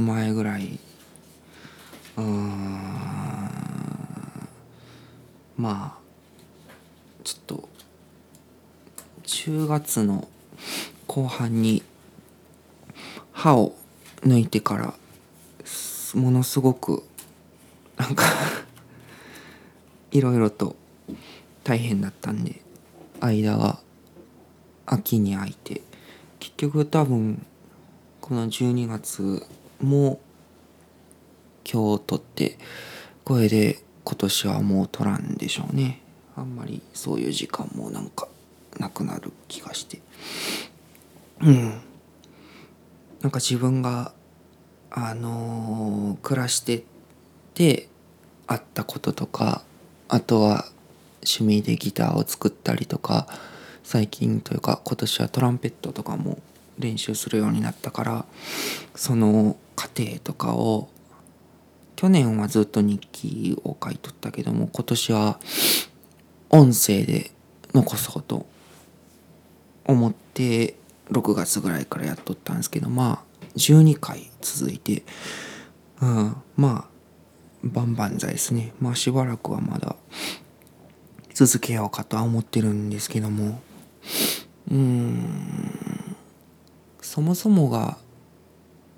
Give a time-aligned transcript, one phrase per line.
[0.00, 0.78] 前ぐらい。
[2.16, 2.78] うん。
[5.56, 7.68] まあちょっと
[9.24, 10.28] 10月の
[11.06, 11.82] 後半に
[13.32, 13.74] 歯を
[14.20, 14.94] 抜いてから
[16.14, 17.02] ものすごく
[17.96, 18.24] なんか
[20.12, 20.76] いろいろと
[21.64, 22.62] 大変だったんで
[23.20, 23.80] 間が
[24.86, 25.82] 秋に空いて。
[26.40, 27.44] 結局多分
[28.20, 29.44] この12月
[29.80, 30.20] も
[31.70, 32.58] 今日取って
[33.24, 36.00] これで今年はもう取らんでしょうね。
[36.34, 38.28] あんまりそういう時間もなんか
[38.78, 40.00] なくなる気がして。
[41.40, 41.80] うん。
[43.20, 44.12] なんか自分が
[44.90, 46.84] あのー暮らして
[47.54, 47.88] て
[48.46, 49.62] あったこととか
[50.08, 50.64] あとは
[51.16, 53.26] 趣味でギターを作ったりとか
[53.82, 56.38] 最近というか今年はトランペットとかも
[56.78, 58.24] 練習するようになったから
[58.94, 60.88] その過程とかを
[61.96, 65.38] 去年はずっと日記を書いとったけども今年は
[66.50, 67.30] 音声で
[67.74, 68.46] 残そうと
[69.84, 70.76] 思って
[71.10, 75.02] 6月ぐらいからやっとったんですけどまあ12回続いて、
[76.00, 76.98] うん、まあ
[77.62, 78.72] 万々歳ですね。
[78.80, 79.96] まあしばらくはまだ
[81.34, 83.60] 続けようかとは思ってるんですけども。
[84.70, 85.97] うーん。
[87.18, 87.98] そもそもが、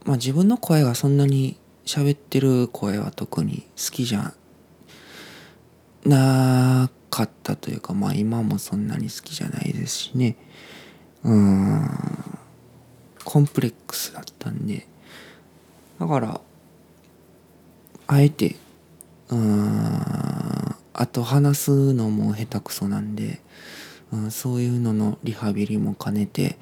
[0.04, 4.34] まあ、自分の声がそんなに喋ってる声は特に好きじゃ
[6.04, 10.36] なかったというかまあ今もそんなに好きじゃないですしね。
[11.24, 11.88] うん。
[13.24, 14.86] コンプレックスだったんで。
[15.98, 16.42] だから
[18.06, 18.56] あえて
[19.30, 20.76] うん。
[20.92, 23.40] あと話すのも下手くそなんで、
[24.12, 26.56] うん、そういうののリハビリも兼ねて、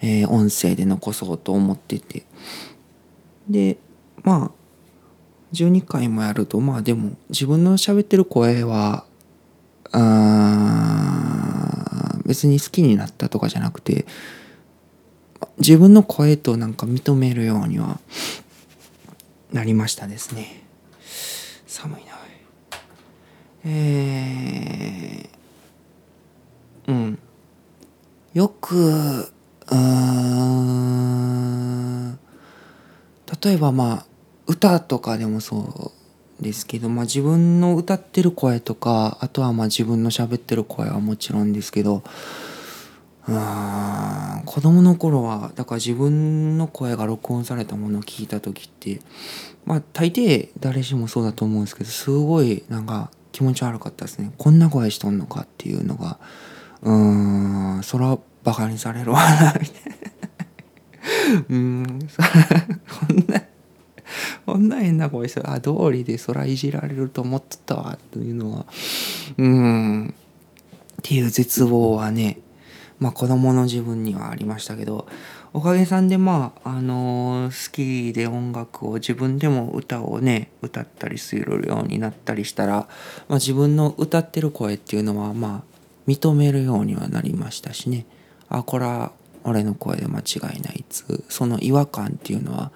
[0.00, 2.24] えー音声で残そうと思ってて。
[3.48, 3.78] で
[4.22, 4.50] まあ
[5.52, 9.04] 12回もやるとまあでも自分の喋ってる声は
[9.92, 11.10] あ
[12.24, 14.06] 別に好きになったとかじゃなくて
[15.58, 17.98] 自分の声となんか認めるようには
[19.52, 20.62] なりましたですね。
[21.66, 22.20] 寒いな。
[23.64, 25.28] えー、
[26.90, 27.18] うん。
[28.34, 29.32] よく
[29.70, 30.58] うん。
[33.42, 34.06] 例えばまあ
[34.48, 35.92] 歌とかでもそ
[36.40, 42.02] うですけど、まあ、自分の歌ってる声とかあとはまあ自分の喋ってる声はもちろんですけど
[43.28, 44.42] うん。
[44.46, 49.00] 子供の頃はだから自分の声が録音されたものを聞いた時って
[49.64, 54.32] まあ大抵誰しもそうだと思うんですけどすごいなんか気持ち悪かったですね。
[54.38, 56.18] こんな声しとんのかっていうのが
[56.82, 60.00] うーんそらバカにされるわなみたいな。
[61.48, 62.22] うんそ
[63.06, 63.42] こんな
[64.44, 68.66] こんな変な声してあ通りでそらいじられると思ってたわというのは
[69.38, 70.08] うん。
[70.08, 72.38] っていう絶望はね
[72.98, 75.06] まあ子供の自分にはありましたけど
[75.52, 82.86] おかげさんでまああのー好きで音楽を自分でも歌をね歌ったりするようになったりしたら、ま
[83.30, 85.69] あ、自分の歌ってる声っていうのはまあ
[86.10, 88.06] 認めるようにはなりましたしね。
[88.48, 89.12] あこれは
[89.44, 90.22] 俺の声で間違
[90.56, 92.72] いないっつその違和感っていうのは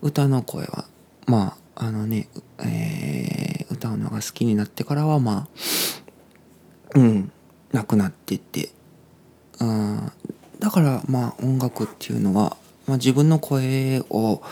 [0.00, 0.84] 歌の声は
[1.26, 2.28] まああのね、
[2.60, 5.48] えー歌うのが好きになってからはま
[6.94, 7.32] あうん
[7.72, 8.70] なくなってって。
[9.60, 10.12] うん
[10.58, 12.56] だからまあ音楽っていうのは、
[12.86, 14.42] まあ、自分の声を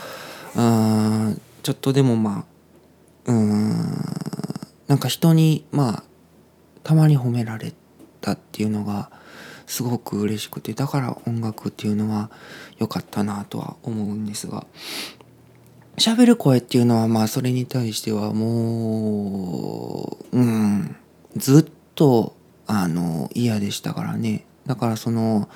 [0.57, 2.45] うんちょっとでもま
[3.27, 3.71] あうん
[4.89, 6.03] なんか人にまあ
[6.83, 7.73] たまに褒められ
[8.21, 9.11] たっていうのが
[9.67, 12.31] すごく嬉しくてだから音楽っていうのは
[12.79, 14.67] 良かったなとは思うんですが
[15.97, 20.97] 喋る声っていうのはまあそれに対してはもううん
[21.37, 22.35] ずっと
[22.67, 24.47] あの嫌でしたからね。
[24.67, 25.49] だからその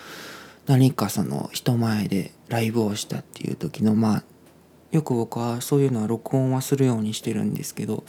[0.66, 4.24] 何かその人前でライブをしたっていう時のまあ
[4.94, 8.04] よく僕はそういうのは録音はするようにしてるんですけど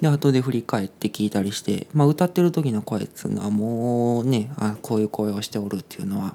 [0.00, 6.34] で後で振り返って聞いたりして、まあ、歌ってる時の声っつうのはもうねあこういう声をしておるっていうのは、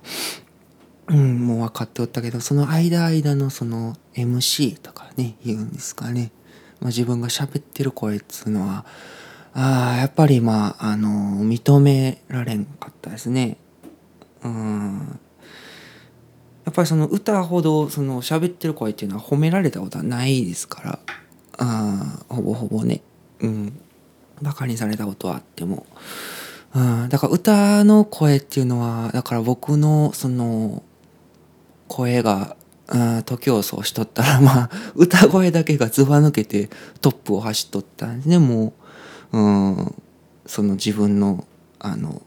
[1.07, 6.31] うん、もう分かっておったけどその間間のその MC とかね言うんですかね、
[6.79, 8.86] まあ、自分が喋ってる声っつうのは
[9.53, 13.57] あやっぱりまああの認められんかったですね。
[14.44, 15.19] うん
[16.65, 21.00] やっぱりその歌ほどその喋ってる声っていうのは褒められたことはないですから。
[21.57, 23.01] あほぼほぼね。
[23.42, 23.80] うん。
[24.42, 25.86] バカにされたことはあっても、
[26.75, 30.83] うん、だから歌の声っていうのはだから僕のその
[31.88, 32.56] 声が
[33.25, 36.69] 時をそうしとったらまあ歌声だけがずば抜けて
[37.01, 38.39] トップを走っとったんですね。
[38.39, 38.74] も
[39.31, 39.42] う、う
[39.81, 40.04] ん、
[40.45, 41.48] その自分の
[41.80, 42.21] あの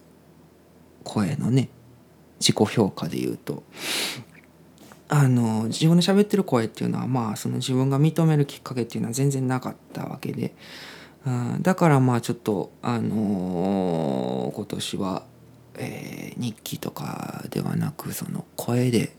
[1.05, 1.69] 声のね
[2.41, 3.62] 自己評価で言うと。
[5.08, 10.55] あの自分の喋ってる声っていうのはまあその自分が認めるきっかけっていうのは全然なかったわけで、
[11.25, 15.23] うん、だからまあちょっとあのー、今年は、
[15.76, 19.12] えー、日記とかではなくその声で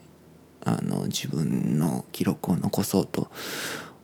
[0.65, 3.29] あの自分の記録を残そうと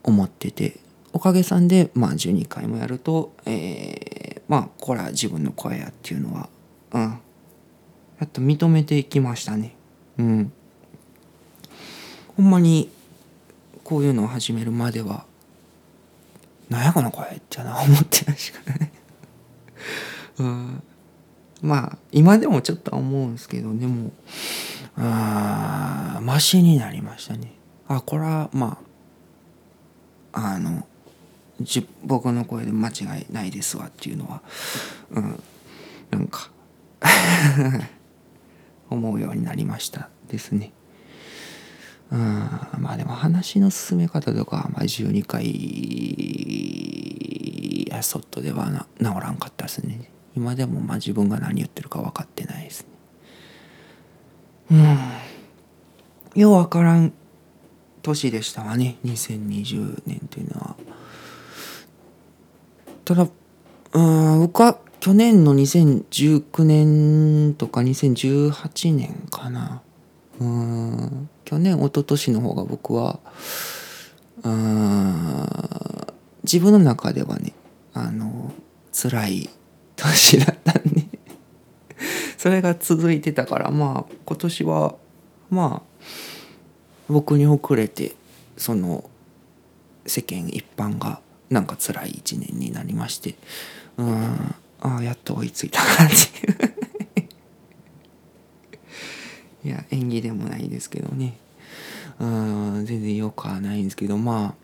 [0.04, 0.80] 思ってて
[1.12, 6.50] おかげさんで、まあ、12回もやると、えー、まあこれは自分の声やっていうのは、
[6.94, 7.20] うん、や
[8.26, 9.76] っと認めていきましたね。
[10.18, 10.54] うん。
[12.36, 12.90] ほんまに
[13.84, 15.26] こういうのを始めるまでは
[16.70, 18.92] なんやこの声ってな思ってたしかね
[20.40, 20.84] うん。
[21.62, 24.12] まあ今でもちょっと思うんですけどでも
[24.98, 27.54] あマシになりましたね。
[27.88, 28.78] あこれはま
[30.34, 30.88] ああの
[31.62, 34.42] じ僕の声で間違いないですわっていうのは
[35.12, 35.44] うん。
[36.12, 36.52] なんか
[38.90, 40.72] 思うようになりましたですね。
[42.14, 42.20] うん。
[42.80, 45.44] まあでも話の進め方とか、まあ、12回
[47.90, 50.12] やそっとではな治らんかったですね。
[50.36, 52.86] 今でもまあ自分が何言ってるか分かってないです
[54.70, 54.98] ね。
[56.36, 56.42] うん。
[56.42, 57.14] よう分からん
[58.04, 58.98] 年でしたわね。
[59.06, 60.76] 2020年というのは。
[63.06, 63.28] ただ
[63.94, 69.82] うん僕は去年の2019年とか2018年かな。
[70.40, 71.30] うん。
[71.46, 73.20] 去年一昨年の方が僕は
[74.44, 75.48] うん
[76.44, 77.54] 自分の中ではね
[77.94, 78.52] あの
[78.92, 79.50] 辛い
[79.96, 81.06] 年だったんで
[82.38, 84.96] それが続いてたからまあ今年は
[85.50, 86.04] まあ
[87.08, 88.16] 僕に遅れて
[88.58, 89.10] その
[90.06, 93.36] 世間一般がなんか辛い一年になりまして
[93.98, 96.28] うんああやっと追いついた感じ。
[99.66, 101.38] いや演技でもないですけどね。
[102.20, 104.64] うん全然よくはないんですけどまあ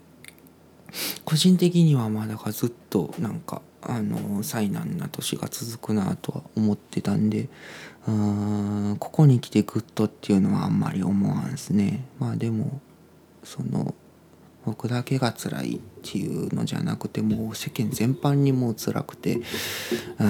[1.25, 7.49] 個人的にはまあだからずっとなんかあの災難な年が続くなとは思ってたんで
[8.07, 12.05] うんここに来てグッとっていうのはあんまり思わんすね。
[12.19, 12.81] まあでも
[13.43, 13.93] その
[14.65, 19.41] 僕だけが辛いっていうのじゃなくてもう世間全般にもう辛くて
[20.19, 20.27] うん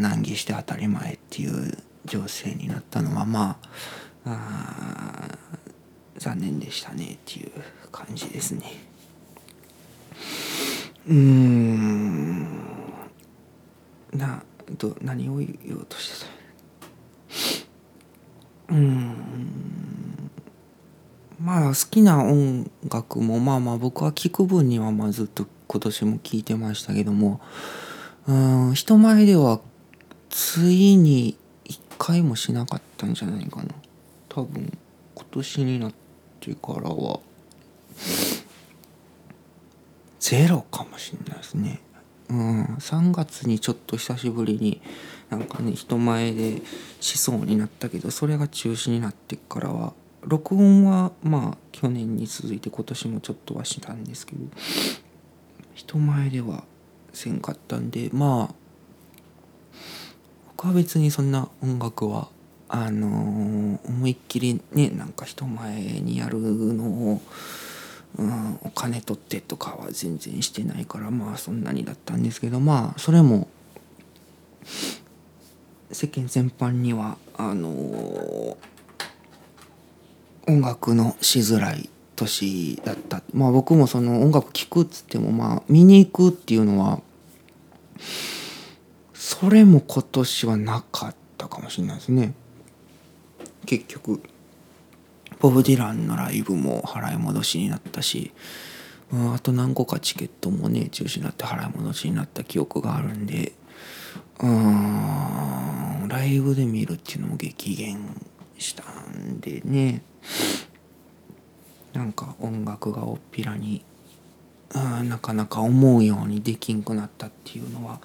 [0.00, 3.58] 難儀して当たり前っていう情勢になったのはま
[4.24, 5.38] ああ
[6.18, 7.50] 残念でしたねっていう
[7.90, 8.64] 感じですね。
[11.08, 12.42] うん。
[14.12, 14.42] な
[14.78, 16.26] ど何を言おうとして
[18.68, 19.14] たうん。
[21.40, 27.40] まあ好きな音楽もまあまあ僕は聴く分にはまあずっと今年も聴いてましたけども
[28.26, 29.60] うん人前では
[30.30, 31.36] ついに
[31.98, 33.74] 回もしなかったんじゃないかな。
[34.28, 34.76] 多分
[35.14, 35.92] 今年になっ
[36.40, 37.20] てからは。
[40.20, 41.80] ゼロかもしれないですね。
[42.30, 42.64] うん。
[42.80, 44.80] 3月にちょっと久しぶりに
[45.30, 46.62] なんかね人前で
[47.00, 49.92] しそうになったけどそれが中止になってからは。
[50.26, 54.46] 録音はまあ去年に続いて今年もちょっとはしたんですけど
[55.74, 56.64] 人前では
[57.12, 58.54] せんかったんでまあ
[60.64, 62.28] 僕は別にそんな音楽は
[62.70, 67.20] あのー、思いっきりねなんか人前にやるのを、
[68.16, 73.46] うん、お金取ってとかは全然してないからまあそんなにだったんですけどまあそれも
[75.90, 78.56] 世間全般にはあのー、
[80.46, 83.22] 音楽のしづらい年だった。
[83.34, 87.02] まあ僕もその音楽聴くっつってもまあ見に行くっていうのは
[89.44, 92.32] それも今年はなかったかもしれないですね。
[93.66, 94.22] 結局
[95.38, 98.32] ボブ・ディランのライブも払い戻しになったし、
[99.12, 103.52] うん、あと何個かチケットもね中止になって払い戻しになった記憶があるんで
[104.40, 108.18] うんライブで見るっていうのも激減
[108.56, 110.02] したんでね。
[111.92, 113.84] なんか音楽がおっぴらに
[114.74, 118.00] うんなかなか思うようにできんくなったっていうのは、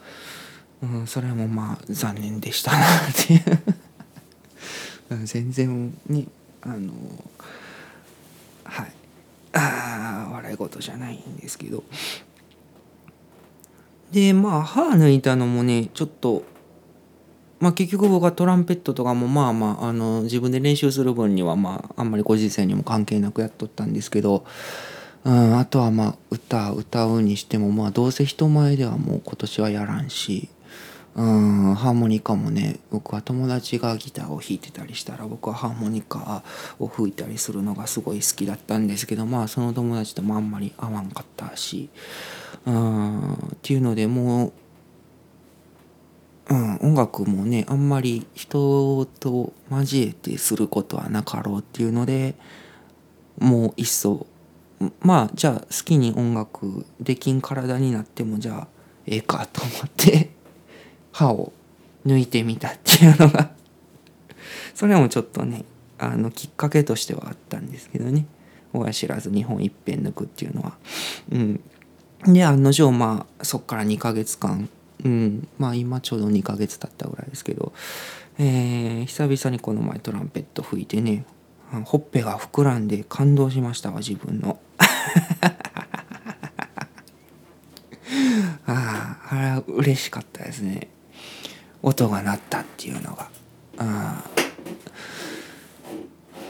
[0.82, 2.72] うん、それもまあ残念でした。
[2.72, 2.82] なっ
[3.16, 6.26] ていう全然ね
[6.62, 6.94] あの
[8.64, 8.92] はい。
[9.54, 11.84] ああ笑い事じゃないんですけど
[14.12, 16.44] でまあ歯抜いたのもねちょっと
[17.60, 24.46] まあ結局僕はトランペットとかもまあまああの自分で練習する分にはまああんまりご時世にも関係なくやっとったんですけど、
[25.26, 30.50] うん、あとはまあ歌歌うにしてもまあどうせ人前ではもう今年はやらんし
[31.20, 36.44] うんハーモニカもね僕は友達がギターを弾いてたりしたら僕はハーモニカ
[36.80, 41.90] を吹いたりするのがすごい好きだったんですけどまあその友達ともあんまり合わんかったし
[42.66, 44.54] うんっていうのでも
[46.50, 52.36] う、うん、音楽もねあんまり人と交えてすることはなかろうっていうので
[53.40, 54.26] もう一層
[55.02, 58.68] まあじゃあ好きに音楽できん体になってもじゃあ
[59.06, 60.39] ええかと思って
[61.12, 61.52] 歯を
[62.06, 63.52] 抜いてみたっていうのが
[64.74, 65.66] それもちょっとね
[65.98, 68.26] あのきっかけとしてはあったんですけどね
[68.74, 70.78] 親知らず日本一遍抜くっていうのは。
[71.32, 71.60] うん、
[72.28, 74.70] で案の定まあそっから2ヶ月間、
[75.04, 77.74] うん、まあ今ちょうど2ヶ月経ったぐらいですけど、
[78.38, 81.26] えー、久々にこの前トランペット吹いてね
[81.86, 84.60] ほっぺが膨らんで感動しましたわ自分の。
[88.66, 90.90] あああれは嬉しかったですね。
[91.82, 93.30] 音が鳴ったっていうのが。
[93.78, 94.24] あ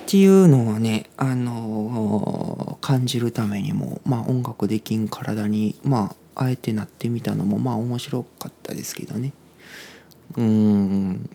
[0.09, 9.33] っていうのはね、あのー、感じるためにも、まあ、音楽できん体に、まあ、あえてなってみたのもまあ面白かったですけどね。
[10.37, 11.29] うん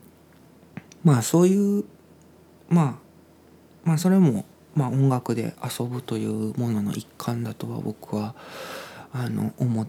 [1.05, 1.85] まあそういう
[2.71, 2.95] まあ
[3.85, 8.35] まあそれも、まあ、音楽で遊ぶというものの一環だとは僕は
[9.13, 9.89] あの思っ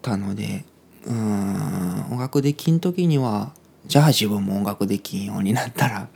[0.00, 0.64] たので
[1.06, 3.52] うん音楽できん時には
[3.86, 6.08] じゃあ自分も音楽できんようになったらあ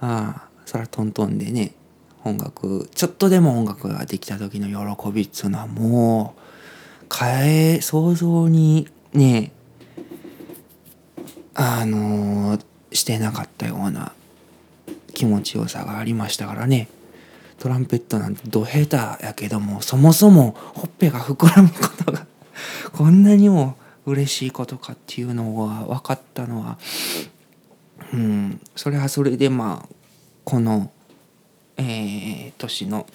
[0.00, 1.74] あそらトントンでね
[2.24, 9.52] 音楽ちょっとでも音楽ができた時の喜びっつうのはもう変え想像にね
[11.54, 14.12] あのー、してなかったような
[15.12, 16.88] 気持ちよさがありましたからね。
[17.58, 21.74] トランペットなんてど下手やけどもそもそもほっぺが膨らむこ
[22.04, 22.26] とが
[22.92, 23.76] こんなにも
[24.06, 26.78] 嬉しいことかっていうのが分かったのは
[28.12, 29.94] うんそれはそれでまあ
[30.44, 30.90] この、
[31.76, 33.06] えー、年の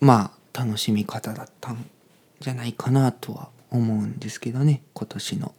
[0.00, 1.84] まあ楽しみ方だったん
[2.40, 5.54] じゃないかなとは思うんですけどね今年の。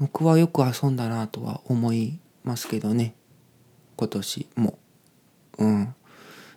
[0.00, 3.14] 僕はよく遊んだなとは思いますけどね
[3.96, 4.78] 今年も。
[5.58, 5.94] うん。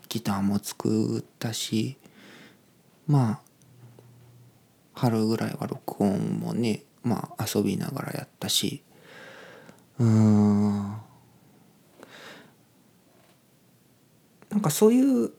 [0.10, 1.98] ギターも作ったし
[3.08, 3.40] まあ
[4.94, 8.84] 春ぐらいは録音もねまあ遊びながらやったし
[10.00, 10.98] うん。
[14.50, 15.32] なんかそういう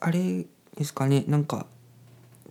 [0.00, 0.44] あれ
[0.76, 1.24] ですかね。
[1.28, 1.66] なんか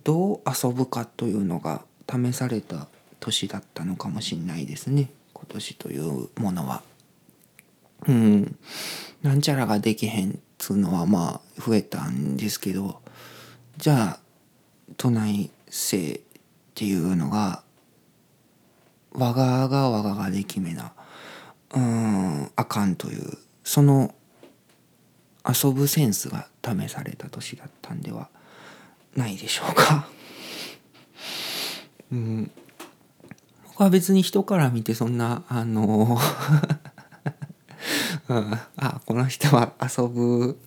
[0.04, 2.88] どう遊ぶかというのが試された
[3.20, 5.10] 年だったのかもしれないですね。
[5.32, 6.82] 今年というものは。
[8.08, 8.58] うん。
[9.22, 13.00] なんちゃらができへんっつうのはまあ増えたんですけど
[13.76, 14.20] じゃあ
[14.96, 16.20] 都内生っ
[16.74, 17.62] ていうのが
[19.14, 20.92] 我がが我がができめな
[21.74, 24.14] うんあかんというその
[25.48, 28.28] 遊ぶセンスが試された年だったんでは
[29.16, 30.08] ないでしょうか。
[32.12, 32.50] うん、
[33.64, 36.18] 僕は別に人から見てそんなあの
[38.28, 40.58] うん、あこの人は遊ぶ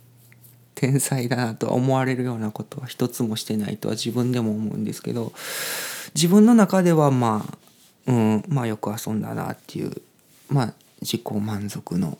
[0.73, 5.33] 天才だなと思われるようなことは一つもしてないとは自分でも思うんですけど
[6.13, 7.64] 自分の中ではまあ
[8.07, 10.01] うん、まあよく遊んだなっていう
[10.49, 12.17] まあ自己満足の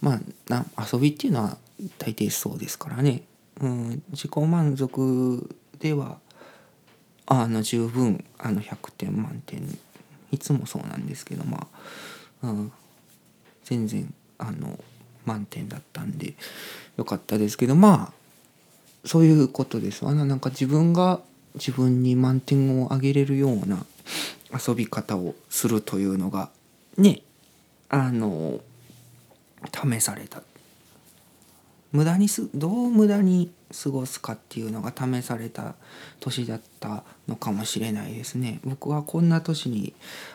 [0.00, 1.56] まあ遊びっていうのは
[1.98, 3.22] 大抵そうですからね、
[3.60, 6.18] うん、自己満足では
[7.26, 9.78] あの十分あの100点満点
[10.30, 11.66] いつもそうなんですけどま
[12.42, 12.72] あ、うん、
[13.64, 14.78] 全然あの
[15.24, 16.34] 満点だったんで
[16.96, 18.12] よかったですけどまあ
[19.04, 20.24] そういうことですわな。
[20.24, 21.20] なんか自分が
[21.54, 23.84] 自分に満点をあげれるような
[24.52, 26.50] 遊び方をするというのが
[26.96, 27.22] ね。
[27.92, 28.58] あの
[29.70, 30.42] 試された。
[31.92, 35.74] 無駄にすどう無駄に過ごすかっていうのが試された
[36.20, 38.60] 年だったのかもしれないですね。
[38.64, 39.92] 僕はこんな年に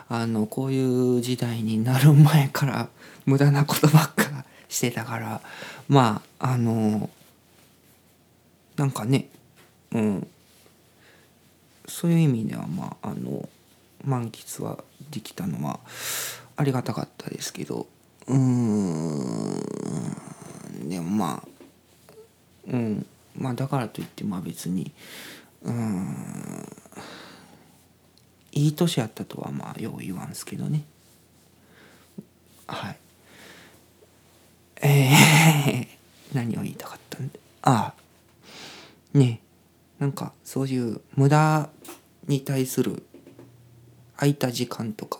[0.07, 2.89] あのこういう時代になる前から
[3.25, 5.41] 無駄なことばっかしてたから
[5.87, 7.09] まああの
[8.75, 9.29] なんかね
[9.93, 10.27] うん。
[11.87, 13.49] そういう意味ではまああの
[14.03, 15.79] 満喫はできたのは
[16.55, 17.87] ありがたかったですけど
[18.27, 19.61] うーん
[20.89, 21.47] でもまあ
[22.67, 24.91] うんまあだからといってまあ別に
[25.63, 26.67] うん
[28.53, 30.83] いい年やったとはまあよう言わんすけどね。
[32.65, 32.97] はい。
[34.81, 37.93] えー、何を言いたかったんであ
[39.15, 39.17] あ。
[39.17, 39.41] ね
[39.99, 41.69] なんかそういう無駄
[42.27, 43.03] に対する
[44.17, 45.19] 空いた時間とか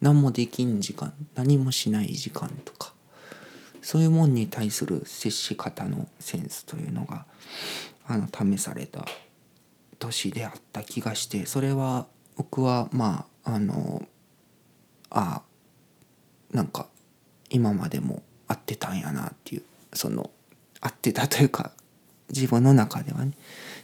[0.00, 2.92] 何もできん時間何もしない時間とか
[3.82, 7.24] そういうもんに対する接し方のセンスというのが
[8.06, 9.04] あの試された
[9.98, 14.06] 年であった気がしてそれは僕はまああの
[15.10, 15.42] あ
[16.52, 16.86] なんか
[17.50, 19.62] 今までも合ってたんやなっていう
[19.92, 20.30] その
[20.80, 21.72] 合ってたというか
[22.30, 23.32] 自分の中ではね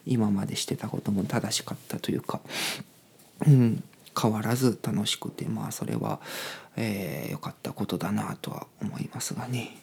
[0.07, 2.41] 今までしてたことも正しかったというか、
[3.47, 3.83] うん、
[4.21, 6.21] 変わらず楽しくてまあそれは
[6.77, 9.77] 良、えー、かったことだなとは思いますがね。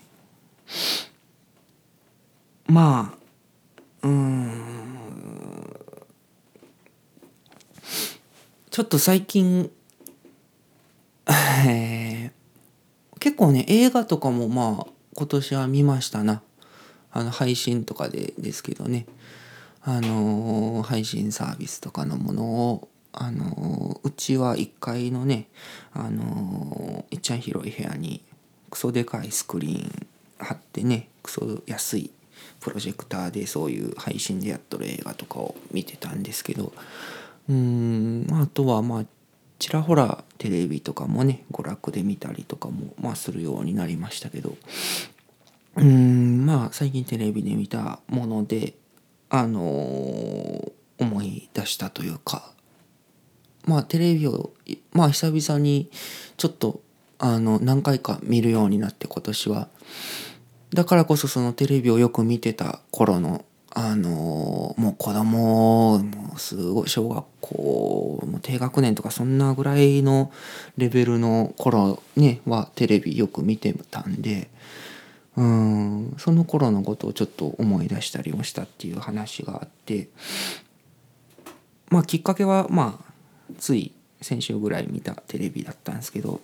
[2.68, 3.22] まあ
[4.04, 4.52] うん。
[8.70, 9.70] ちょっと最近、
[11.68, 16.42] えー、結構ね映画とかもまあ今年は見ましたな。
[17.12, 19.06] あの配信とかでですけどね。
[19.84, 25.48] あのー、配信サービスとかのものをあのうちは1階のね
[25.94, 28.22] あのいっちゃん広い部屋に
[28.70, 32.12] クソでかいスクリーン貼ってねクソ安い
[32.60, 36.72] プロジェクターでそういう配信でやっとる映画とかを見てたんですけど
[37.50, 39.06] うんあとはまあ
[39.60, 44.56] ちらほらテレビとかもね娯楽で見たりとかも、まあ、するようになりましたけど
[45.76, 48.74] うんまあ最近テレビで見たもので
[49.30, 52.52] あのー、思い出したというか
[53.66, 54.52] まあテレビを
[54.92, 55.90] まあ久々に
[56.38, 56.82] ちょっと
[57.20, 59.68] あの何回か見るようになって今年は。
[60.74, 63.44] だからこそそのテレビをよく見てた頃の
[63.74, 70.32] あのもう子供もうすごい小学校も低学年とかそんなぐらいの
[70.78, 74.50] レベルの頃ねはテレビよく見てたんで
[75.38, 80.10] うんその頃のことをちょっと思い出したりもしたっていう話があって
[81.90, 83.11] まあきっかけはまあ
[83.58, 86.40] つい先週ぐらい見たテレビだったんですけど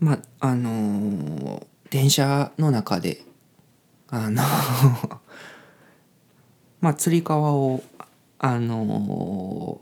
[0.00, 3.22] まああのー、電車の中で
[4.08, 4.42] あの
[6.80, 7.82] まあつり革を
[8.38, 9.80] あの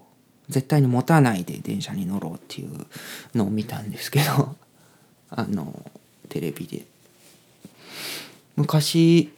[0.49, 2.87] ー、絶対に持たないで電車に乗ろうっていう
[3.35, 4.57] のを見たんですけど
[5.31, 5.91] あの
[6.29, 6.87] テレビで。
[8.57, 9.33] 昔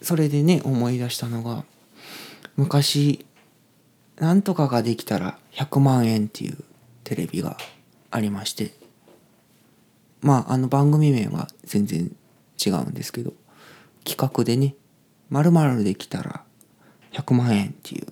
[0.00, 1.64] それでね思い出したのが
[2.56, 3.24] 昔
[4.18, 6.56] なんとかができたら100万円っていう
[7.04, 7.56] テレビが
[8.10, 8.72] ありまして
[10.22, 12.10] まああの番組名は全然
[12.64, 13.32] 違うんですけど
[14.04, 14.74] 企画でね
[15.30, 16.42] 〇〇できたら
[17.12, 18.06] 100万円っていう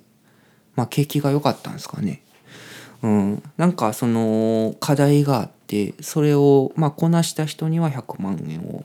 [0.76, 2.22] まあ景気が良かったんですかね。
[3.02, 3.42] うん。
[3.56, 8.84] なんかその課題があってそれをまあこなした人には100万円を、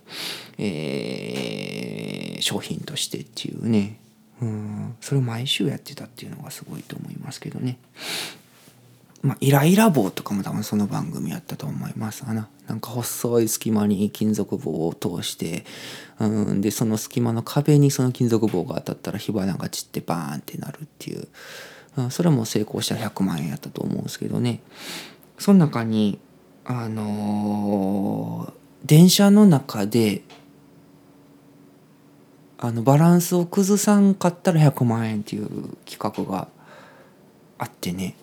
[0.58, 3.98] えー、商品としてっていうね
[4.42, 4.96] うん。
[5.02, 7.78] それを毎週やってたっていうのがすごいと思いますけどね。
[9.22, 12.48] まあイライラ棒とかも多分その番組やったと思いますがな。
[12.68, 15.66] なんか細い隙間に金属棒を通して
[16.20, 16.62] うん。
[16.62, 21.28] でその隙間の壁にその金属棒が当たったら火花が散ってバーンってなるっていう、
[21.98, 24.62] うん、それも成功したら100万円やったと思うんですけどね。
[25.38, 26.20] その中に
[26.66, 30.22] あのー、電車の中で
[32.62, 36.50] あのバランスを崩さんかったら100万円っていう企画が
[37.58, 38.16] あってね。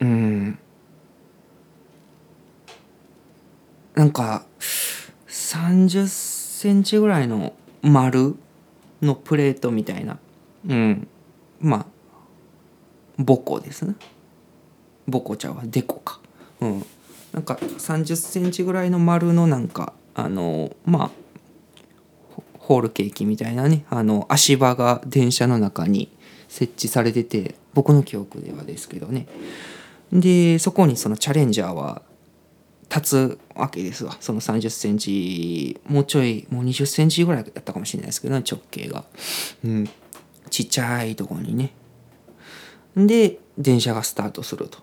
[0.00, 0.58] うん。
[3.94, 4.46] なんか
[5.28, 8.36] 30センチぐらいの丸
[9.02, 10.18] のプレートみたいな。
[10.66, 11.08] うん。
[11.60, 11.86] まあ
[13.18, 13.96] ボコですね。
[15.06, 15.62] ボコちゃうわ。
[15.66, 16.20] デコか。
[16.62, 16.86] うん。
[17.32, 21.10] なんか30センチぐらいの丸のなんかあのまあ
[22.70, 26.08] ホールケーキみたいなねあの足場が電車の中に
[26.46, 29.26] 設置されてて僕の記憶ではですけどね。
[30.12, 32.02] でそこにそのチャレンジャーは
[32.88, 34.16] 立つわけですわ。
[34.20, 39.04] その3 0センチもうちょいもう2 0センチぐらいだったかもしれないですけど、ね、直径が、
[39.64, 39.90] うん、
[40.48, 41.72] ちっちゃいところにね。
[42.94, 44.78] で電車がスタートすると。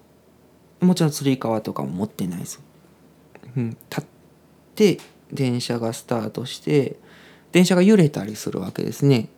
[0.82, 2.62] もちろんつり革とかも持ってないです、
[3.56, 4.06] うん、立っ
[4.76, 5.00] て
[5.32, 6.97] 電車がスタートして
[7.58, 9.30] 電車が揺れたりするわけですね、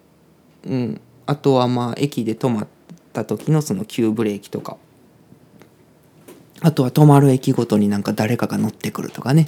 [0.68, 2.68] うん、あとはまあ駅で止まっ
[3.14, 4.76] た時のその急ブレーキとか。
[6.60, 9.48] あとは止まる駅ごとになんか誰かが乗ってくるとかね。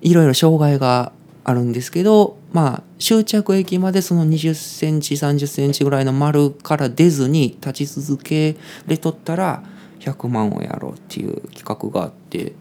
[0.00, 1.10] いろいろ障害が
[1.42, 8.54] あるんですけどまあ終着駅までその20センチ30センチぐらいの丸から出ずに立ち続け
[8.86, 9.64] れとったら
[9.98, 12.52] 100万をやろうっていう企画があって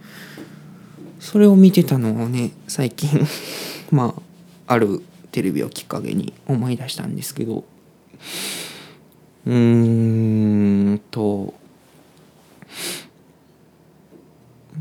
[1.20, 3.28] それを見てたのをね最近
[3.92, 7.64] まああるテレビをきっかけに思い出したんですけど
[9.46, 11.54] うーんと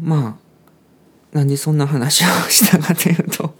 [0.01, 0.39] ま
[1.33, 3.55] あなんでそんな話をしたかというと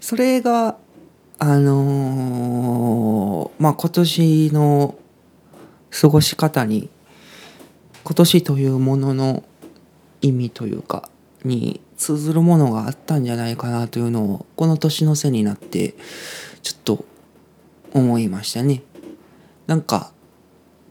[0.00, 0.76] それが
[1.38, 4.98] あのー、まあ今年の
[5.90, 6.88] 過ごし方に
[8.04, 9.44] 今年というものの
[10.20, 11.08] 意味というか
[11.44, 15.94] に通ずるものがあったんじゃないかなというのをこの年の瀬になって
[16.62, 17.04] ちょっと
[17.92, 18.82] 思いましたね。
[19.66, 20.12] なんか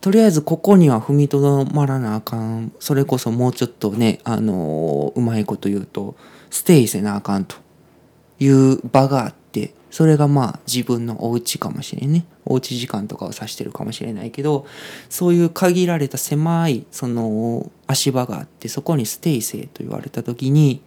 [0.02, 6.16] とりあえずここには踏みとどまらなあかんそれこそもうちょっとねあのうまいこと言うと
[6.50, 7.56] ステイせなあかんと
[8.40, 9.47] いう場があって
[9.90, 12.26] それがまあ自分のお家かもしれんね。
[12.46, 14.66] おうち時間とかを指してるかもしれないけど
[15.10, 20.82] そういう限られた狭いその足場があってそこにステイせと言われた時に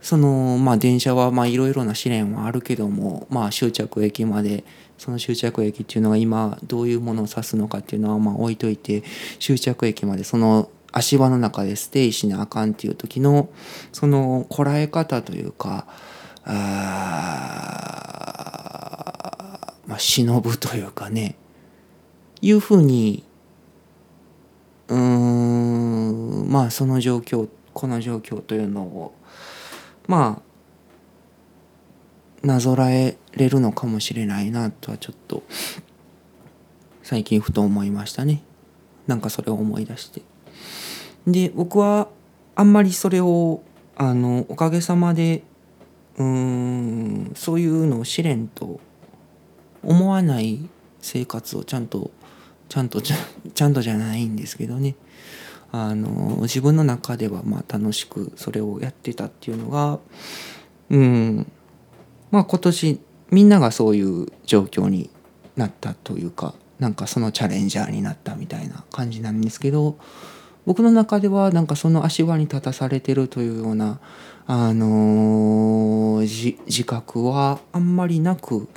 [0.00, 4.64] そのまあ電車はまあいろいろな試練はあるけどもまあ終着駅まで
[4.98, 9.02] その終着駅っていうのが今どういうものを指すのかっていうのはまあ置いといて
[9.40, 13.48] 終着駅までその足場の中でステイしなあかんっていう時の
[13.92, 15.86] そのこらえ方というか
[16.44, 16.52] あ
[19.86, 21.36] まあ忍ぶというかね。
[22.40, 23.24] いうふうに
[24.88, 29.14] うんまあその状況この状況というのを
[30.06, 30.42] ま
[32.42, 35.44] あなぞらえれるのかもしれないなとはちょっと
[37.02, 38.42] 最近ふと思いましたね。
[39.06, 40.22] なんかそれを思い出して。
[41.26, 42.08] で僕は
[42.54, 43.62] あんまりそれを
[43.96, 45.42] あのおかげさまで
[46.18, 48.80] うんそういうのを試練と
[49.82, 50.68] 思わない
[51.00, 52.10] 生活をちゃんと
[52.68, 54.96] ちゃんと ちゃんとじゃないんですけどね。
[55.74, 59.98] あの自分の中ではまあ楽しくそれをやってたっていうのが
[60.90, 61.46] うん。
[62.30, 65.08] まあ今年みんながそういう状況に
[65.56, 69.96] なったというかなんかそのチャレンジャーになったみたいな感じなんですけど
[70.66, 74.00] 僕の中ではなんかその足場に立たされてるというような
[74.46, 78.68] あのー、自覚はあんまりなく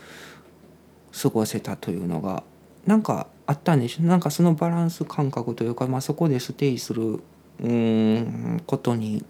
[1.11, 2.43] 過ごせたというのが
[2.85, 7.19] なんかあったんでしょなんかそのバランス感覚というか、まあ、そこでステイする
[7.63, 9.23] うんことに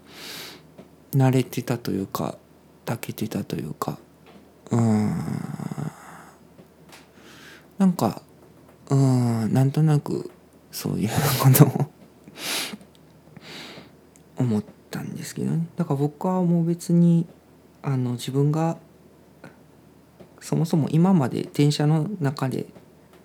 [1.12, 2.36] 慣れてたというか
[2.84, 3.98] たけてたというか。
[4.70, 5.12] うん。
[7.78, 8.22] なんか
[8.90, 10.30] うんなんとなく
[10.72, 11.08] そういう
[11.42, 11.90] ことを
[14.38, 15.66] 思ってたんですけどね。
[15.76, 17.26] だから僕はもう別に
[17.82, 18.78] あの自分が
[20.40, 22.66] そもそも今まで電車の中で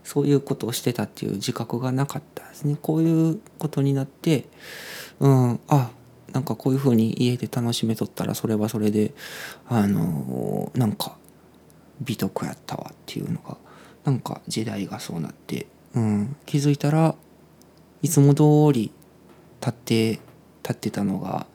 [0.03, 2.77] そういうことをしてたっていう自覚がなかったですね。
[2.81, 4.45] こういうことになって
[5.19, 5.91] うんあ
[6.33, 9.13] なんかこういうふうに家で楽しめとったらそれはそれで
[9.67, 11.17] あのなんか
[12.01, 13.57] 美徳やったわっていうのが
[14.03, 17.15] なんか時代がそうなって、うん、気づいたら
[18.01, 18.91] いつも通り
[19.59, 20.19] 立って
[20.63, 21.45] 立ってたのが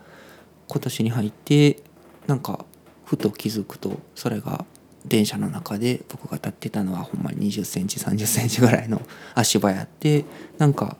[0.69, 1.83] 今年に入って
[2.27, 2.65] なんか
[3.05, 4.65] ふと気づくとそれが
[5.07, 9.01] 電車の中で僕が立ってたのはほんまに2 0センチ3 0センチぐらいの
[9.35, 10.25] 足場やって
[10.59, 10.97] なんか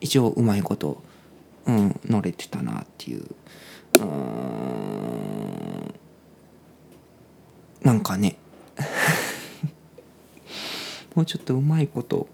[0.00, 1.02] 一応うまいこと、
[1.66, 3.26] うん、乗れてたなっていう。
[4.00, 5.94] うん
[7.82, 8.36] なんかね。
[11.14, 12.26] もうちょっとうまいこと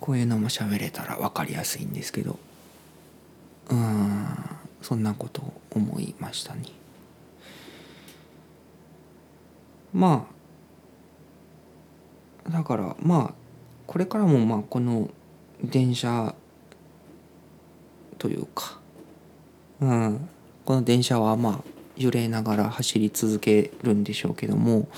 [0.00, 2.38] こういうのも喋れたら分かりやすいんですけど。
[3.70, 4.36] うん
[4.82, 6.62] そんなことを思いましたね。
[9.92, 10.26] ま
[12.46, 13.34] あだからまあ
[13.86, 15.10] これからもまあこの
[15.62, 16.34] 電車
[18.18, 18.78] というか、
[19.80, 20.28] うん、
[20.64, 21.60] この電車はまあ
[21.96, 24.88] 揺れながら走り続けるんでしょうけども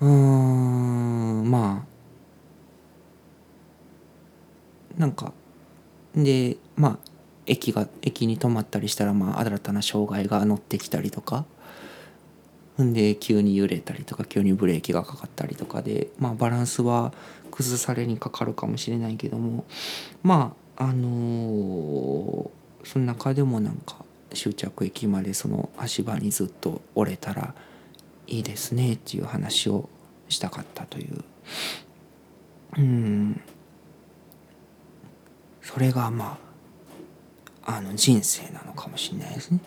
[0.00, 1.84] うんま
[4.96, 5.32] あなんか
[6.14, 7.15] でまあ
[7.46, 11.44] 駅が駅に止まったりしたらまあ新たな障害が乗ってきたりとか。
[12.82, 17.14] んで急に揺れたりとか急にブレーキがかかったりとかでまあバランスは
[17.50, 19.64] 崩されにかかるかもしれないけども。
[20.22, 22.50] まああのー、
[22.84, 24.04] その中でもなんか
[24.34, 27.54] 終着駅までその足場にずっと折れたら
[28.26, 29.88] いいですねっていう話を
[30.28, 31.24] したかったという。
[32.76, 33.40] うん。
[35.62, 36.45] それがまあ
[37.66, 39.60] あの人生なのかもしれないですね。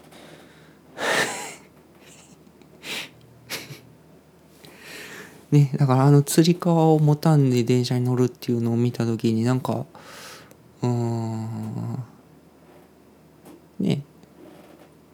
[5.52, 9.86] ね、だからあのつり革を持たんで電車に乗るっていうのを見た時になんか
[10.82, 12.04] うん
[13.80, 14.04] ね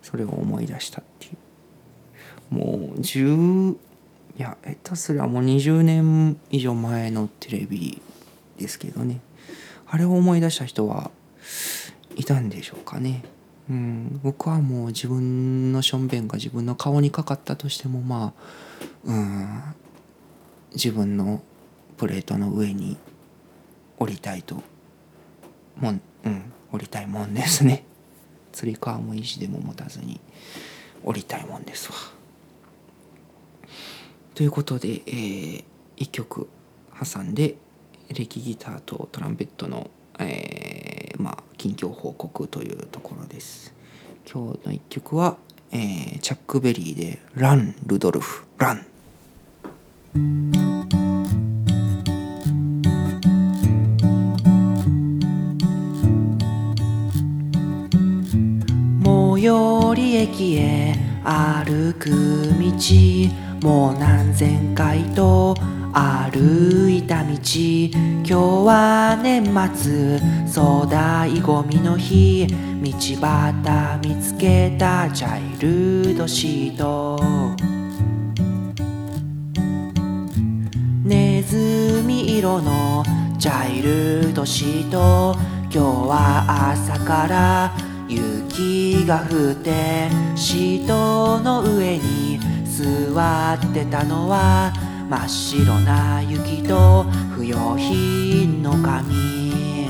[0.04, 1.30] それを思い出したってい
[2.52, 3.76] うもう10
[4.38, 8.02] いや下手すりゃもう20年以上前のテレビ
[8.58, 9.22] ですけどね
[9.88, 11.12] あれを思い出した人は
[12.16, 13.24] いたんでしょうかね。
[13.70, 14.20] うん。
[14.24, 19.64] 僕はもう自分のしょんべんが自分の顔にかかったとしてもまあうん。
[20.74, 21.42] 自分の
[21.98, 22.98] プレートの上に
[23.98, 24.62] 降りたいと
[25.78, 26.52] もんうん。
[26.72, 27.86] 降りたいもんですね。
[28.52, 30.20] つり革も意地でも持たずに
[31.04, 31.96] 降りたいもんですわ。
[34.34, 35.64] ということで、えー、
[35.98, 36.50] 1曲
[37.02, 37.56] 挟んで
[38.10, 43.74] エレキギターとトランペットの、えー、まあ近況報告というところです。
[44.32, 45.38] 今日の1曲は、
[45.72, 48.86] えー、チャックベリーで「ラン・ルドルフ・ラン」
[59.36, 63.46] 最寄り駅へ歩く道。
[63.66, 65.56] もう何千回と
[65.98, 67.30] 歩いた道。
[67.30, 70.20] 今日は年末
[70.54, 72.46] 粗大ごみの日。
[72.84, 77.56] 道端見つけたチャイルドシート。
[81.06, 83.02] ネズミ色の
[83.40, 85.34] チャイルドシート。
[85.72, 87.74] 今日は朝から
[88.10, 94.74] 雪が降ってシートの上に座ってたのは
[95.10, 97.04] 真っ白な雪と
[97.36, 99.90] 不用品の紙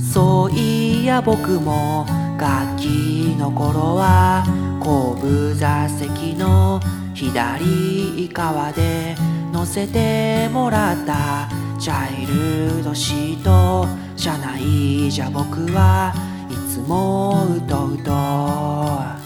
[0.00, 2.06] そういや僕も
[2.38, 4.44] 楽器の頃は
[4.80, 6.80] 後部座席の
[7.14, 9.14] 左側で
[9.52, 11.48] 乗せてもらった
[11.80, 14.02] チャイルドシート。
[14.22, 16.14] 車内じゃ僕は
[16.48, 19.21] いつもうとうと。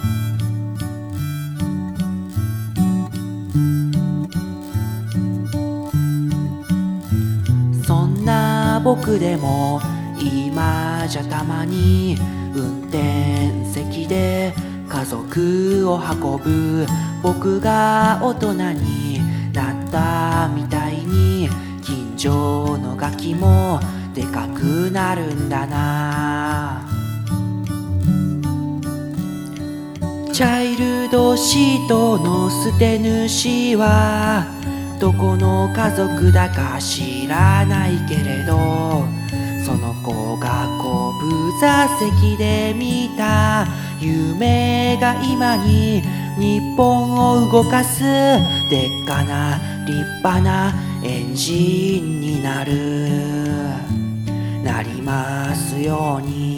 [8.86, 9.80] 僕でも
[10.16, 12.16] 今じゃたまに
[12.54, 14.54] 運転席で
[14.88, 16.86] 家族を運ぶ
[17.20, 19.20] 僕が大人に
[19.52, 21.48] なったみたいに
[21.82, 23.80] 近所のガキも
[24.14, 26.88] でかくなるんだな。
[30.32, 34.55] チャイルドシートの捨て主は
[34.98, 39.04] どこの家族だか知らないけれど
[39.64, 43.66] その子が後部座席で見た。
[44.00, 46.02] 夢が今に
[46.38, 48.02] 日本を動かす。
[48.68, 52.72] でっかな立派なエンジンになる。
[54.62, 56.55] なりますように。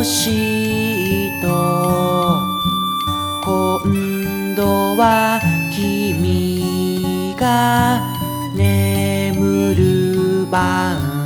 [0.00, 2.42] シート
[3.44, 5.40] 今度は
[5.72, 8.00] 君が
[8.56, 11.22] 眠る晩。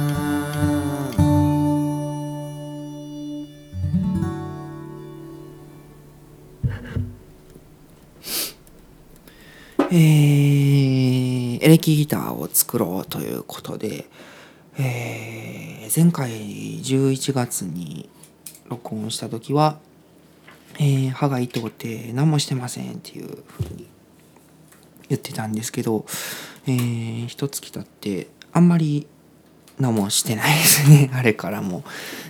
[9.89, 14.07] えー、エレキギターを作ろうということで、
[14.79, 16.31] えー、前回
[16.81, 18.11] 11月に
[18.69, 19.79] 録音した時は、
[20.79, 23.89] えー、歯が痛うて何もしてませんっていうふうに
[25.09, 26.05] 言ってたんですけど、
[26.67, 29.07] えー、一月経ってあんまり
[29.79, 31.11] 何もしてないですね。
[31.15, 31.85] あれからも。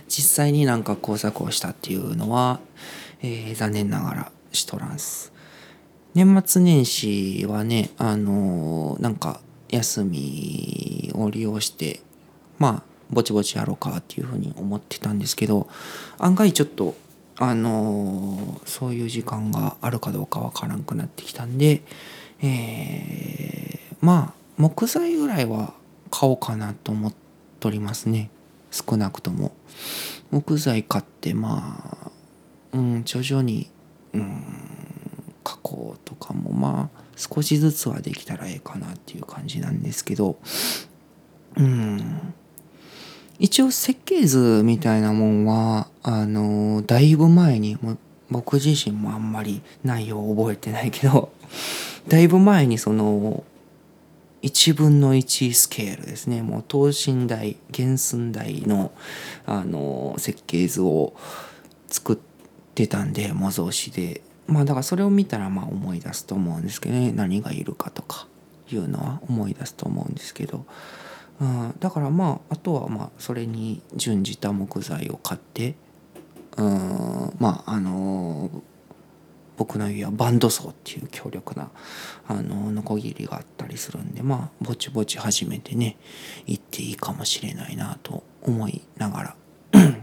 [0.09, 2.59] 実際になんか工作をしたっていうのは、
[3.21, 5.31] えー、残念ながらしとらんす。
[6.13, 11.99] 年末年始はねあのー、なんか休みを利用して
[12.57, 15.67] まあぼちぼちやろうかっていうふうに思ってたんですけど
[16.17, 16.95] 案外ちょっと
[17.39, 21.83] あのー、そういう時間があるかどうかわからんくなってきたんで、
[22.41, 25.73] えー、まあ木材ぐらいは
[26.09, 27.13] 買おうかなと思っ
[27.59, 28.31] ておりますね。
[28.71, 29.51] 少なくとも。
[30.31, 32.11] 木材買ってまあ
[32.73, 33.69] うん徐々に
[34.13, 34.43] うん
[35.43, 40.37] 加工とかもまあ少しずつはできたらええかなっていう感じなんですけど
[41.55, 42.33] うん。
[43.39, 47.77] 一応設計図みたいなもんはあのだいぶ前に
[48.29, 51.31] 僕自身もあんまり内容を覚えてないけど
[52.07, 53.43] だいぶ前にその
[54.41, 56.41] 1分の1スケールですね。
[56.41, 58.91] もう等身大原寸大の
[59.45, 61.15] あの設計図を
[61.87, 62.17] 作っ
[62.75, 64.21] てたんで模造紙で。
[64.45, 67.11] まあだからそれを見たらまあ思い出すと思うんですけどね。
[67.11, 68.27] 何がいるかとか
[68.71, 70.65] いうのは思い出すと思うんですけど、
[71.39, 75.75] うん、だからまああとはまあそれに準じた木材を買って
[76.57, 77.33] うん。
[77.39, 78.49] まああの
[79.57, 81.71] 僕の家はバンドソーっていう強力な
[82.27, 85.97] あのノコギリがあったりするんでまあぼちぼち始めてね
[86.45, 89.35] 行っていいかもしれないなと思いながら。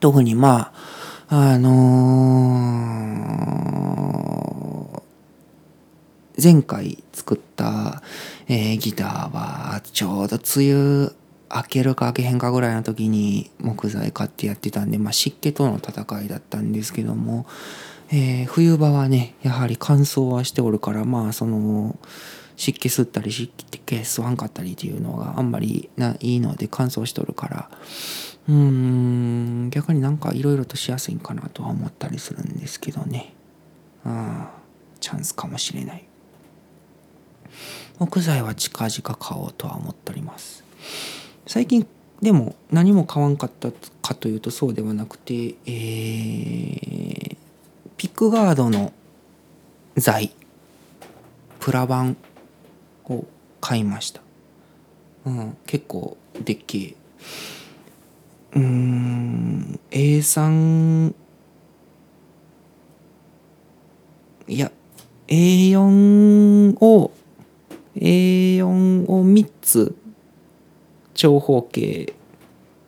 [0.00, 0.72] 特にま
[1.28, 4.87] ああのー、
[6.40, 8.02] 前回作った、
[8.48, 11.10] えー、ギターはちょうど梅雨
[11.48, 17.46] 開けるか開けへんかぐらいの時に木材買ってやってたんで、まあ、湿気との戦いだったんですけども
[18.10, 21.98] えー、冬場はねやはり乾燥はしておるからまあその
[22.56, 23.52] 湿気吸ったり湿
[23.84, 27.70] 気吸わんかったりっていうのがあんまりないいので乾燥しとるから
[28.48, 33.34] うーん逆になんかいろいろとしやすいんかなとは思ったりするんですけどね。
[34.04, 34.58] ああ
[35.00, 36.07] チャンスかもしれない。
[37.98, 40.64] 木材は近々買おうとは思っております。
[41.46, 41.86] 最近
[42.20, 43.70] でも何も買わんかった
[44.02, 47.36] かというとそうではなくてえー
[47.96, 48.92] ピックガードの
[49.96, 50.30] 材
[51.58, 52.14] プラ板
[53.12, 53.24] を
[53.60, 54.20] 買いました、
[55.26, 56.94] うん、結構でっけえ。
[58.54, 61.12] うん A3
[64.46, 64.70] いや
[65.26, 67.10] A4 を
[68.00, 68.64] A4
[69.10, 69.94] を3つ
[71.14, 72.14] 長方形。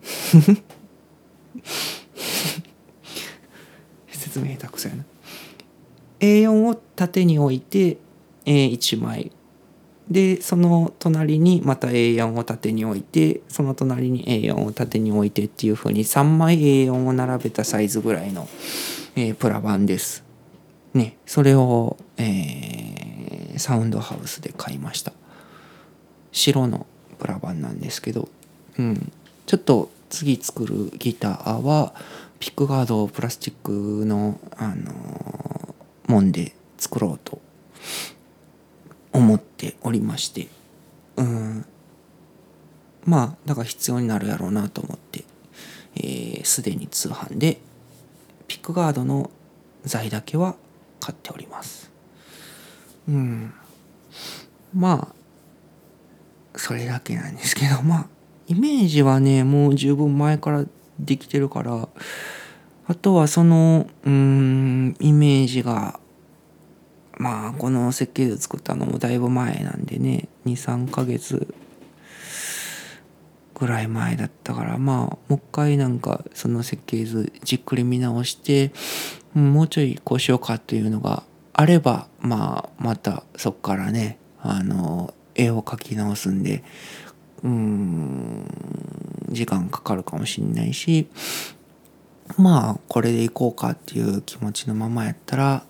[4.09, 5.03] 説明下手くそやな。
[6.19, 7.97] A4 を縦に置いて
[8.45, 9.31] A1 枚。
[10.09, 18.49] でその隣にまた A4 を縦に置いてその隣に A4 を縦に置いてっていうふうに3枚 A4 を並べたサイズぐらいの、
[19.15, 20.30] えー、プラ板です。
[20.93, 25.13] ねそれを、えー、サウンドハウスで買いました。
[26.31, 26.85] 白の
[27.19, 28.29] プラ板なんですけど、
[28.79, 29.11] うん、
[29.45, 31.93] ちょっと次作るギターは
[32.39, 35.75] ピックガードをプラスチックの、あの
[36.07, 37.39] もんで作ろうと
[39.13, 40.47] 思っておりまして
[41.17, 41.65] うん。
[43.05, 45.23] まあだから必要になるやろうなと思って
[46.43, 47.59] すで、ー、に通販で
[48.47, 49.29] ピックガードの
[49.83, 50.55] 材だけは
[51.01, 51.91] 買っております。
[53.09, 53.53] うん。
[54.73, 58.07] まあそれだけなんですけどまあ
[58.47, 60.65] イメージはねもう十分前から
[60.99, 61.89] できてるから
[62.87, 65.99] あとはそのうんイメージが
[67.17, 71.53] まあこの設計図作ったのもだいぶ前なんでね23ヶ月
[73.61, 78.71] ぐらい前だったからまあもう一回なんかその設計図じっくり見直して、
[79.35, 81.21] もうちょいこうしようかっていうのが
[81.53, 86.63] あればまあまたそっからねあの絵を描き直すんで
[87.43, 88.47] うん
[89.29, 91.07] 時間かかるかもしんないし
[92.37, 95.63] まあこれでいこうかっていう気持ちのままやったら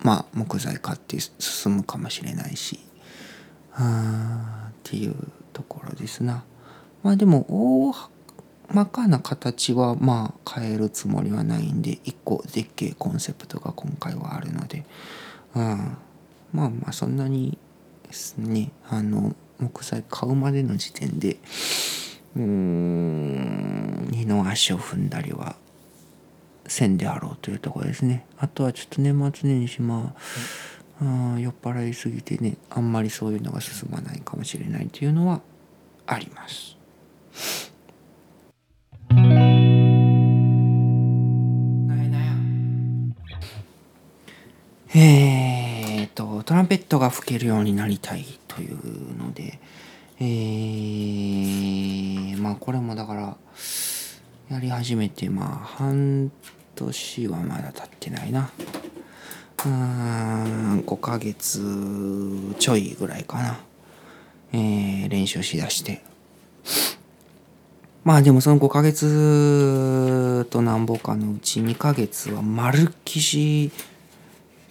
[0.00, 2.80] まあ木材買って進むかもしれないし
[3.74, 5.14] あっていう
[5.52, 6.44] ところですな。
[7.02, 7.94] まあでも大
[8.72, 14.84] まかな形はまあ変えるつもりはないんで一個でっけえコンセプトが今回はあるので、
[15.54, 15.96] うん、
[16.52, 17.58] まあまあそんなに
[18.06, 21.36] ですねあの木材買うまでの時点で
[22.34, 25.56] うーん二の足を踏んだりは
[26.66, 28.24] せんであろうというところですね。
[28.38, 30.14] あとはちょっと年末年始ま
[31.00, 35.42] あ、うん、酔っ払いすぎてねあんまりそういうのが進まないかもしれないというのは
[36.06, 36.76] あります
[44.94, 49.58] えーとトランペットが吹けるようになりたいというので
[50.20, 53.36] えー、まあこれもだから
[54.50, 56.30] やり始めてまあ半
[56.74, 58.50] 年はまだ経ってないな。
[59.58, 61.60] うーん5ヶ月
[62.58, 63.60] ちょいぐらいかな。
[64.52, 66.02] えー、練習しだして。
[68.04, 73.70] まあでもその5ヶ月となんぼかのうち2ヶ月はまるっきし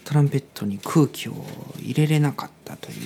[0.04, 1.34] トランペットに空気を
[1.80, 2.98] 入れれなかったという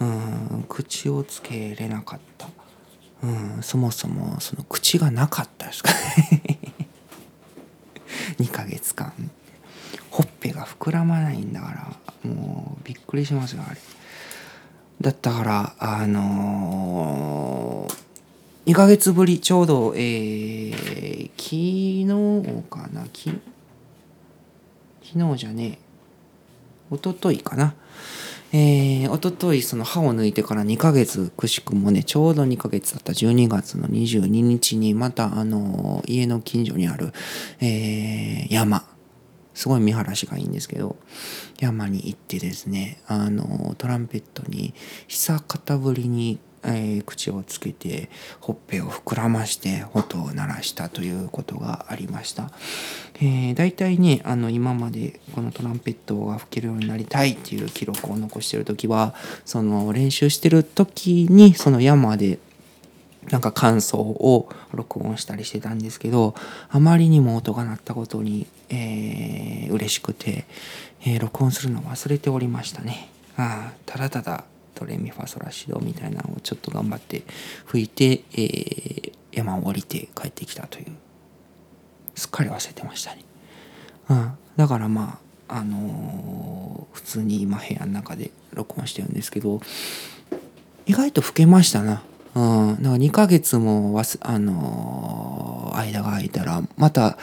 [0.00, 2.48] うん口をつけれなかった、
[3.22, 6.58] うん、そもそもその口がなかったですかね。
[8.38, 9.12] 2ヶ月間。
[10.10, 13.80] ほっぺが膨らまないんだからもうびっくりしますよあれ。
[15.00, 18.05] だったからあのー、
[18.66, 23.06] 2ヶ月ぶりちょうどえー、昨日かな？
[23.12, 23.30] き
[25.04, 25.78] 昨日じゃね
[26.90, 26.94] え。
[26.96, 27.74] 一昨日かな？
[28.52, 33.12] えー、おとといその歯を抜いてから2ヶ月くしくもねちょうど2ヶ月だった。
[33.12, 37.12] 12月の22日にまたあの家の近所にある、
[37.60, 38.84] えー、山。
[39.54, 40.96] すごい見晴らしがいいんですけど
[41.60, 44.74] 山に行ってですねあのトランペットに
[45.06, 48.10] 久方ぶりにえー、口をつけて
[48.40, 52.50] ほっぺを膨らまして音を鳴らしたということがありました。
[53.16, 59.14] えー、大体ねあの今までこのトランペットが吹けるようになりたいっていう記録を残してる時は
[59.44, 62.38] その練習してる時にその山で
[63.30, 66.34] なんか感想を録音したりしてたんですけど
[66.68, 70.44] あまりにも音が鳴ったことに、えー、嬉しくて、
[71.04, 73.08] えー、録音するの忘れておりましたね。
[73.36, 74.44] ああただただ
[74.78, 77.22] ドレミファソラシドみたいなのをちょっと頑張って
[77.64, 80.86] 吹いて、えー、山を降りて帰ってきたという
[82.14, 83.24] すっかり忘れてましたね。
[84.08, 85.18] うん、だからま
[85.48, 89.60] ああのー、普通に今部屋の中で録音してるんですけど
[90.86, 92.02] 意外と吹けましたな。
[92.34, 97.16] うん、だから2ヶ月もわす、あのー、間が空いたらまた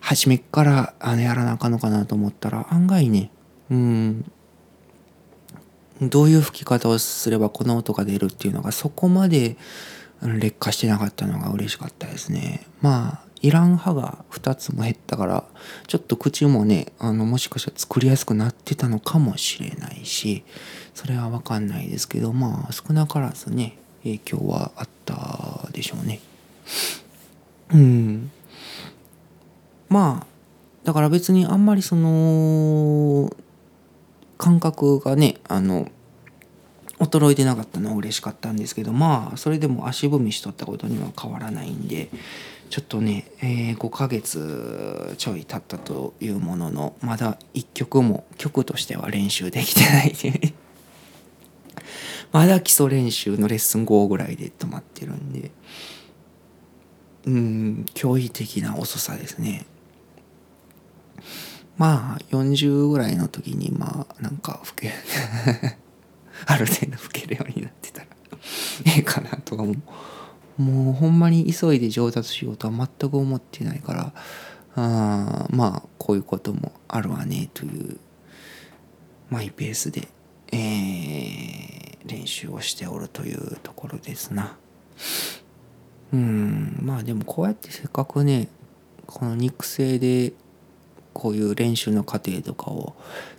[0.00, 3.30] 初めからあのやらなあかんのかなと思ったら案外ね、
[3.70, 4.32] うん、
[6.00, 9.56] どういう吹き方をすればこの音が出るっていうのがそこまで
[10.22, 12.66] 劣化してなかったのが嬉しかったですね。
[12.80, 15.44] まあいらん歯が2つも減ったから
[15.86, 20.42] ちょっと口もねあのもしかしたら作りやすくなってたのかもしれないし
[20.94, 26.20] それは分かんないですけどまあ少なからずね影響はあったでしょうね。
[27.72, 28.30] うん
[29.88, 30.26] まあ
[30.84, 33.30] だから別にあんまりその
[34.38, 35.90] 感覚がねあの
[36.98, 42.08] 衰えてなかったのは嬉しかったんですけどまあそれでも足踏みしとったことには変わらないんで
[42.70, 50.54] ちょっとね、えー、5ヶ月ちょい経ったというもののまだ1曲も曲としては練習できてないで
[52.32, 55.50] まだ基礎練習のレッスン5ぐらいで止まってるんで
[57.26, 59.66] うん驚異的な遅さですね。
[61.78, 64.94] まあ40ぐらいの時にまあなんか吹け
[66.46, 68.06] ある程度吹けるようになってたら。
[68.86, 69.74] ええかなとかも。
[70.58, 74.12] もうほんまに急いで上達しようとは全く思ってないから
[74.74, 77.98] あまあこういうこともあるわねという
[79.28, 80.08] マイペースで、
[80.52, 84.56] えー、練習をしておるというところですな。
[86.12, 88.48] うんまあでもこうやってせっかくね
[89.06, 90.32] この肉声で
[91.16, 92.94] こういう練習の過程とかを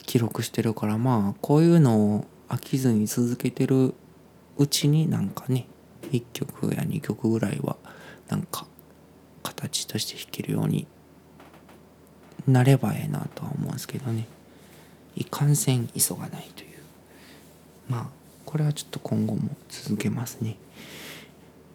[0.08, 3.94] 記録してるからまあこういうのを飽きずに続けてる
[4.58, 5.68] うちになんかね
[6.12, 7.78] 1曲や2曲ぐらいは
[8.30, 8.66] なんか
[9.44, 10.88] 形として弾けるように
[12.48, 14.28] なればええなとは思うんですけどね。
[15.16, 16.80] いかんせん急がないという。
[17.90, 18.08] まあ
[18.46, 20.56] これはちょっと今後も続けますね。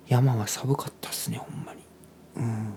[0.08, 1.82] 山は寒かったっすねほんまに。
[2.36, 2.72] うん。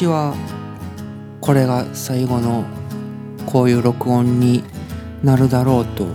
[0.00, 0.34] 年は
[1.42, 2.64] これが最後の
[3.44, 4.64] こういう録音に
[5.22, 6.06] なるだろうと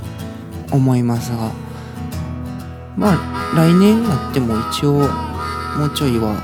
[0.72, 1.52] 思いますが
[2.98, 5.08] まあ来年になっても一応
[5.78, 6.42] もうちょいは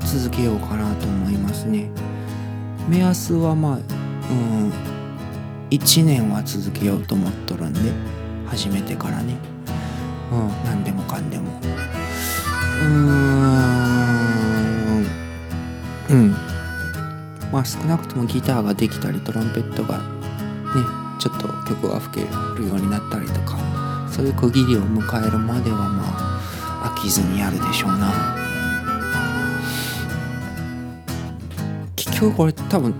[0.00, 1.90] 続けようかなと思いますね。
[2.88, 3.82] 目安はまあうん
[5.70, 7.80] 1年は続けようと思っとるんで
[8.46, 9.36] 始めてからね。
[10.32, 11.60] うん何でもかんでも。
[12.80, 12.88] うーん
[16.10, 16.34] うん。
[17.52, 20.04] まあ少なくともギターができたりトランペットがね
[21.18, 22.26] ちょっと曲が吹け
[22.60, 23.58] るようになったりとか
[24.10, 28.36] そういう区切りを迎えるまではまあ飽きずにやるでしょうな。
[31.96, 32.94] 結局これ多分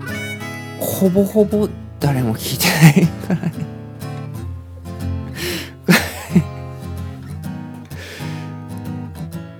[0.79, 1.69] ほぼほぼ
[1.99, 2.67] 誰も聞いて
[3.01, 3.53] ないからね。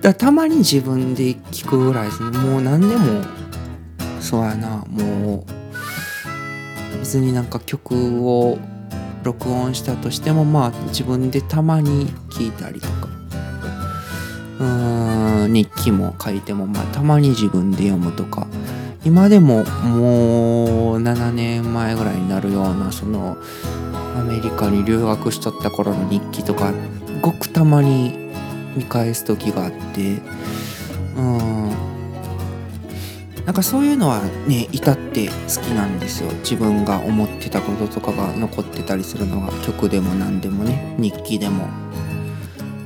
[0.00, 2.38] だたまに自分で聞くぐらいですね。
[2.38, 3.22] もう何でも
[4.30, 6.98] そうやなもう。
[7.00, 8.58] 別になんか曲を
[9.24, 13.08] 録音したとしてもまあ自分でたまに聞いたりとか。
[14.60, 18.46] うーん日記も書いてもまあたまに自分で読むとか。
[19.04, 23.36] 今でももう7年前ぐらいになるようなその
[24.16, 26.72] アメリカに留学しとった頃の日記とか
[27.22, 28.30] ごくたまに
[28.76, 30.22] 見返す時があって。
[31.16, 31.89] うん。
[33.50, 36.30] なんかそういうのはね至って好きなんですよ。
[36.44, 41.66] 自分が思ってたこととかが残ってたりするのが曲でも何でもね日記でも。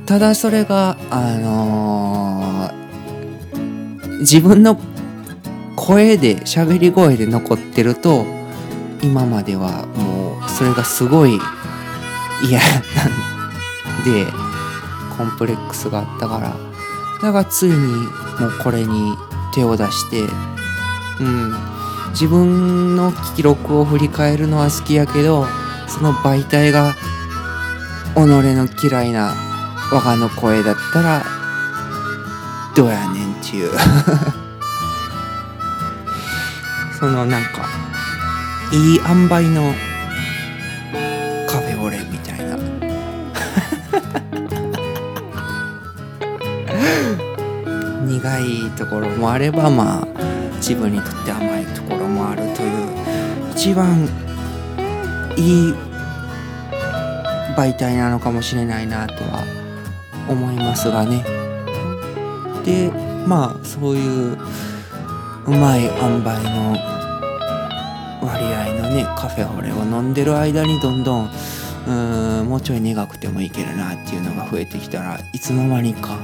[0.07, 4.79] ただそれがあのー自分の
[5.75, 8.25] 声で喋り声で残ってると
[9.03, 11.37] 今まではもうそれがすごい
[12.43, 12.71] 嫌なん
[14.03, 14.25] で
[15.15, 16.55] コンプレックスがあったから。
[17.21, 19.15] だからついにもうこれに
[19.55, 20.21] 手を出して
[21.19, 21.53] うん。
[22.11, 25.45] 自分の記録を振り返るのは好きやけど
[25.87, 26.93] その媒体が
[28.13, 29.33] 己の嫌いな
[29.91, 31.23] 我がの声だったら
[32.75, 33.71] どうやねんっていう。
[36.99, 37.67] そのなんか
[38.71, 39.73] いい塩梅の
[48.39, 50.07] いところもあればまあ
[50.57, 54.07] 自分にとって甘いところもあるという一番
[55.37, 55.73] いい
[57.55, 59.43] 媒体なのかもしれないなとは
[60.27, 61.23] 思いますがね。
[62.63, 62.91] で
[63.27, 64.37] まあそういう
[65.45, 66.75] うまい塩梅の
[68.21, 71.31] 割合のねカフェオレを飲んでる間にどんどん
[71.87, 71.91] う
[72.43, 76.17] んもうちょい苦くてもいけるなっていうのが増えてきたらいつの間にか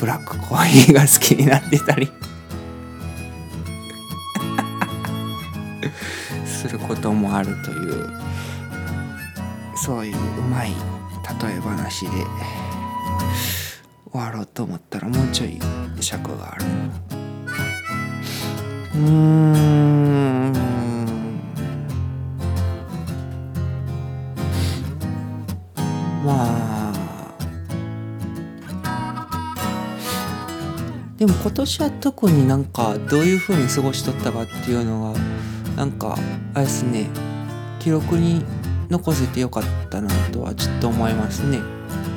[0.00, 2.10] ブラックコーヒーが好きになってたり。
[6.46, 8.10] することもあるという
[9.74, 10.74] そういううまい
[11.42, 12.10] 例え話で
[14.12, 15.58] 終わろうと思ったらもうちょい
[16.00, 16.64] 尺がある。
[18.94, 20.29] うーん。
[31.20, 35.18] でも今年は特になんかどういう風に過ごしとったかっていうのが
[35.76, 36.16] なんか
[36.54, 37.10] あれですね。
[37.78, 38.42] 記録に
[38.88, 41.60] 残せてよかったなとはちょっと思いますね。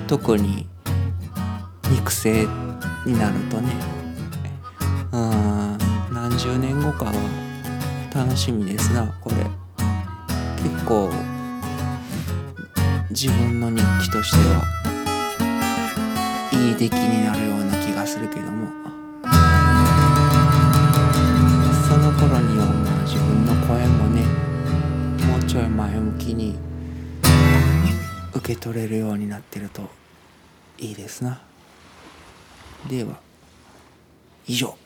[0.07, 0.69] 特に
[1.91, 2.47] 肉声
[3.05, 3.73] になるとね。
[5.11, 5.77] うん。
[6.13, 7.13] 何十年後かは
[8.15, 9.35] 楽しみですなこれ。
[10.63, 11.11] 結構
[13.09, 14.63] 自分の日記としては
[16.53, 18.42] いい出来になるような気がするけど。
[25.83, 26.55] 前向きに
[28.33, 29.89] 受け取れるようになってると
[30.77, 31.41] いいですな。
[32.89, 33.19] では
[34.47, 34.77] 以上。